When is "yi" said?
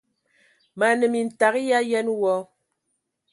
1.65-1.71